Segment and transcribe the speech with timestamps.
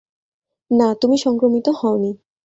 [0.71, 2.11] না, তুমি সংক্রমিত হওনি।